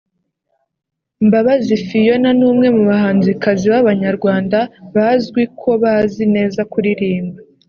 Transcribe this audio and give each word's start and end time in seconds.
Mbabazi 1.25 1.75
Phionah 1.85 2.35
ni 2.37 2.45
umwe 2.51 2.67
mu 2.75 2.83
bahanzikazi 2.89 3.65
b'abanyarwanda 3.73 4.57
bizwi 4.93 5.41
ko 5.59 5.69
bazi 5.83 6.23
neza 6.35 6.61
kuririmba 6.73 7.39